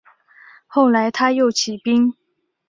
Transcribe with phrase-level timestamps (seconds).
[0.65, 2.15] 后来他又起兵。